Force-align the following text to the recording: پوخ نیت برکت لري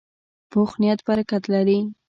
پوخ 0.51 0.71
نیت 0.81 0.99
برکت 1.07 1.43
لري 1.53 1.79